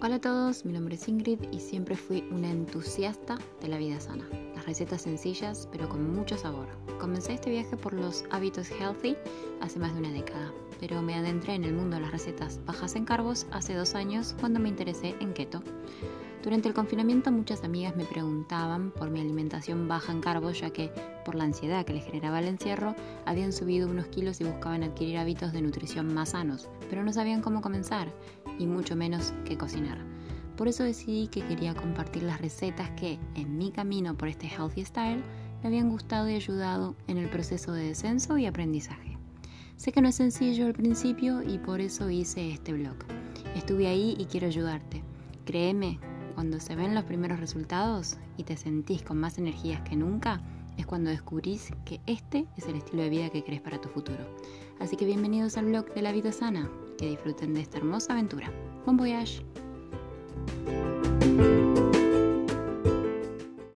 Hola 0.00 0.14
a 0.14 0.20
todos, 0.20 0.64
mi 0.64 0.72
nombre 0.72 0.94
es 0.94 1.08
Ingrid 1.08 1.40
y 1.50 1.58
siempre 1.58 1.96
fui 1.96 2.22
una 2.30 2.48
entusiasta 2.48 3.36
de 3.60 3.66
la 3.66 3.78
vida 3.78 3.98
sana. 3.98 4.24
Las 4.54 4.64
recetas 4.64 5.02
sencillas 5.02 5.68
pero 5.72 5.88
con 5.88 6.14
mucho 6.14 6.38
sabor. 6.38 6.68
Comencé 7.00 7.32
este 7.34 7.50
viaje 7.50 7.76
por 7.76 7.94
los 7.94 8.22
hábitos 8.30 8.70
healthy 8.70 9.16
hace 9.60 9.80
más 9.80 9.92
de 9.94 9.98
una 9.98 10.12
década, 10.12 10.52
pero 10.78 11.02
me 11.02 11.16
adentré 11.16 11.54
en 11.54 11.64
el 11.64 11.74
mundo 11.74 11.96
de 11.96 12.02
las 12.02 12.12
recetas 12.12 12.60
bajas 12.64 12.94
en 12.94 13.06
carbos 13.06 13.48
hace 13.50 13.74
dos 13.74 13.96
años 13.96 14.36
cuando 14.38 14.60
me 14.60 14.68
interesé 14.68 15.16
en 15.18 15.32
keto. 15.32 15.64
Durante 16.44 16.68
el 16.68 16.74
confinamiento 16.74 17.32
muchas 17.32 17.64
amigas 17.64 17.96
me 17.96 18.04
preguntaban 18.04 18.92
por 18.92 19.10
mi 19.10 19.20
alimentación 19.20 19.88
baja 19.88 20.12
en 20.12 20.20
carbos 20.20 20.60
ya 20.60 20.70
que 20.70 20.92
por 21.24 21.34
la 21.34 21.42
ansiedad 21.42 21.84
que 21.84 21.94
les 21.94 22.04
generaba 22.04 22.38
el 22.38 22.46
encierro 22.46 22.94
habían 23.26 23.52
subido 23.52 23.90
unos 23.90 24.06
kilos 24.06 24.40
y 24.40 24.44
buscaban 24.44 24.84
adquirir 24.84 25.18
hábitos 25.18 25.52
de 25.52 25.60
nutrición 25.60 26.14
más 26.14 26.30
sanos, 26.30 26.68
pero 26.88 27.02
no 27.02 27.12
sabían 27.12 27.42
cómo 27.42 27.60
comenzar 27.62 28.08
y 28.58 28.66
mucho 28.66 28.96
menos 28.96 29.32
qué 29.44 29.56
cocinar. 29.56 29.98
Por 30.56 30.68
eso 30.68 30.82
decidí 30.82 31.28
que 31.28 31.46
quería 31.46 31.74
compartir 31.74 32.24
las 32.24 32.40
recetas 32.40 32.90
que 32.90 33.18
en 33.34 33.56
mi 33.56 33.70
camino 33.70 34.16
por 34.16 34.28
este 34.28 34.48
healthy 34.48 34.84
style 34.84 35.22
me 35.62 35.68
habían 35.68 35.88
gustado 35.88 36.28
y 36.28 36.34
ayudado 36.34 36.96
en 37.06 37.18
el 37.18 37.28
proceso 37.28 37.72
de 37.72 37.84
descenso 37.84 38.38
y 38.38 38.46
aprendizaje. 38.46 39.16
Sé 39.76 39.92
que 39.92 40.02
no 40.02 40.08
es 40.08 40.16
sencillo 40.16 40.66
al 40.66 40.72
principio 40.72 41.42
y 41.42 41.58
por 41.58 41.80
eso 41.80 42.10
hice 42.10 42.50
este 42.50 42.72
blog. 42.72 42.96
Estuve 43.54 43.86
ahí 43.86 44.16
y 44.18 44.24
quiero 44.24 44.48
ayudarte. 44.48 45.04
Créeme 45.44 46.00
cuando 46.34 46.58
se 46.58 46.74
ven 46.74 46.94
los 46.94 47.04
primeros 47.04 47.38
resultados 47.38 48.16
y 48.36 48.44
te 48.44 48.56
sentís 48.56 49.02
con 49.02 49.18
más 49.18 49.38
energías 49.38 49.80
que 49.82 49.96
nunca, 49.96 50.40
es 50.76 50.86
cuando 50.86 51.10
descubrís 51.10 51.70
que 51.84 52.00
este 52.06 52.46
es 52.56 52.66
el 52.66 52.76
estilo 52.76 53.02
de 53.02 53.10
vida 53.10 53.30
que 53.30 53.44
crees 53.44 53.60
para 53.60 53.80
tu 53.80 53.88
futuro. 53.88 54.24
Así 54.80 54.96
que 54.96 55.04
bienvenidos 55.04 55.56
al 55.56 55.66
blog 55.66 55.92
de 55.94 56.02
la 56.02 56.12
vida 56.12 56.32
sana, 56.32 56.70
que 56.98 57.06
disfruten 57.06 57.54
de 57.54 57.62
esta 57.62 57.78
hermosa 57.78 58.12
aventura. 58.12 58.52
Bon 58.84 58.96
voyage! 58.96 59.42